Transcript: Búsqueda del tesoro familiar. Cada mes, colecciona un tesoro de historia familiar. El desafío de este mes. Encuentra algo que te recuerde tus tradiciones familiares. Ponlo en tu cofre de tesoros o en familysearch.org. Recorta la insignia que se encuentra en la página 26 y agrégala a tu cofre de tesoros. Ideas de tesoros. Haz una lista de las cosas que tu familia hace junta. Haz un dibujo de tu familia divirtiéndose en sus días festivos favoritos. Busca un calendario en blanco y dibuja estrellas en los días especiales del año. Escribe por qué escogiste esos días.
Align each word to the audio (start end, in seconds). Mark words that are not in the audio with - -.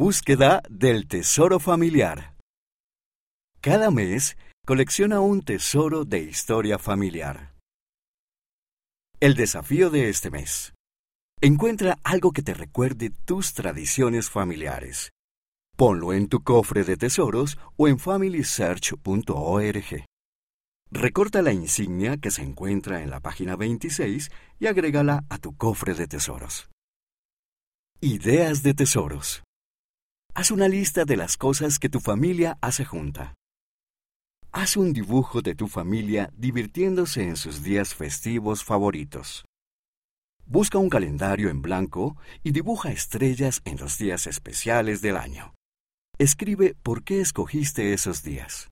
Búsqueda 0.00 0.62
del 0.70 1.06
tesoro 1.06 1.60
familiar. 1.60 2.34
Cada 3.60 3.90
mes, 3.90 4.38
colecciona 4.66 5.20
un 5.20 5.42
tesoro 5.42 6.06
de 6.06 6.20
historia 6.20 6.78
familiar. 6.78 7.54
El 9.20 9.34
desafío 9.34 9.90
de 9.90 10.08
este 10.08 10.30
mes. 10.30 10.72
Encuentra 11.42 11.98
algo 12.02 12.32
que 12.32 12.40
te 12.40 12.54
recuerde 12.54 13.10
tus 13.26 13.52
tradiciones 13.52 14.30
familiares. 14.30 15.10
Ponlo 15.76 16.14
en 16.14 16.28
tu 16.28 16.42
cofre 16.42 16.82
de 16.82 16.96
tesoros 16.96 17.58
o 17.76 17.86
en 17.86 17.98
familysearch.org. 17.98 20.04
Recorta 20.90 21.42
la 21.42 21.52
insignia 21.52 22.16
que 22.16 22.30
se 22.30 22.40
encuentra 22.40 23.02
en 23.02 23.10
la 23.10 23.20
página 23.20 23.54
26 23.54 24.30
y 24.60 24.66
agrégala 24.66 25.26
a 25.28 25.36
tu 25.36 25.54
cofre 25.58 25.92
de 25.92 26.06
tesoros. 26.06 26.70
Ideas 28.00 28.62
de 28.62 28.72
tesoros. 28.72 29.42
Haz 30.40 30.50
una 30.50 30.68
lista 30.68 31.04
de 31.04 31.18
las 31.18 31.36
cosas 31.36 31.78
que 31.78 31.90
tu 31.90 32.00
familia 32.00 32.56
hace 32.62 32.86
junta. 32.86 33.34
Haz 34.52 34.78
un 34.78 34.94
dibujo 34.94 35.42
de 35.42 35.54
tu 35.54 35.68
familia 35.68 36.30
divirtiéndose 36.34 37.24
en 37.24 37.36
sus 37.36 37.62
días 37.62 37.94
festivos 37.94 38.64
favoritos. 38.64 39.44
Busca 40.46 40.78
un 40.78 40.88
calendario 40.88 41.50
en 41.50 41.60
blanco 41.60 42.16
y 42.42 42.52
dibuja 42.52 42.90
estrellas 42.90 43.60
en 43.66 43.76
los 43.76 43.98
días 43.98 44.26
especiales 44.26 45.02
del 45.02 45.18
año. 45.18 45.52
Escribe 46.16 46.74
por 46.82 47.04
qué 47.04 47.20
escogiste 47.20 47.92
esos 47.92 48.22
días. 48.22 48.68